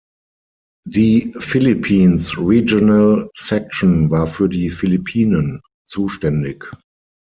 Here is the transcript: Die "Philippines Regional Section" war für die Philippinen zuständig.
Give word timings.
Die 0.89 1.31
"Philippines 1.37 2.35
Regional 2.35 3.29
Section" 3.35 4.09
war 4.09 4.25
für 4.25 4.49
die 4.49 4.71
Philippinen 4.71 5.61
zuständig. 5.87 6.65